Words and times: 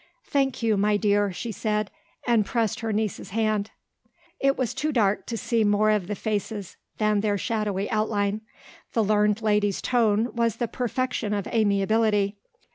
"Thank 0.25 0.63
you, 0.63 0.77
my 0.77 0.97
dear," 0.97 1.31
she 1.31 1.51
said, 1.51 1.91
and 2.25 2.43
pressed 2.43 2.79
her 2.79 2.91
niece's 2.91 3.29
hand. 3.29 3.69
It 4.39 4.57
was 4.57 4.73
too 4.73 4.91
dark 4.91 5.27
to 5.27 5.37
see 5.37 5.63
more 5.63 5.91
of 5.91 6.09
faces 6.17 6.75
than 6.97 7.19
their 7.19 7.37
shadowy 7.37 7.87
outline. 7.91 8.41
The 8.93 9.03
learned 9.03 9.43
lady's 9.43 9.79
tone 9.79 10.33
was 10.33 10.55
the 10.55 10.67
perfection 10.67 11.35
of 11.35 11.45
amiability. 11.45 12.37